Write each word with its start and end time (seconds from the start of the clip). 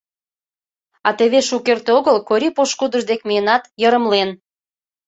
А 1.07 1.09
теве 1.17 1.39
шукерте 1.49 1.91
огыл 1.99 2.17
Корий 2.27 2.53
пошкудыж 2.57 3.03
дек 3.09 3.21
миенат, 3.27 3.63
йырымлен: 3.81 4.29